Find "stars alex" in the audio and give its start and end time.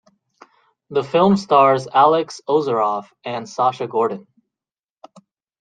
1.37-2.41